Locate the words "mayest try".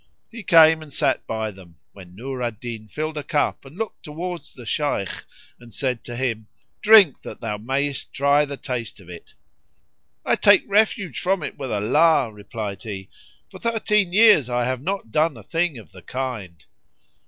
7.59-8.43